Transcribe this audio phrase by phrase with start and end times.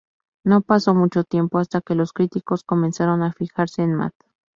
[0.43, 4.13] No pasó mucho tiempo hasta que los críticos comenzaron a fijarse en Matt.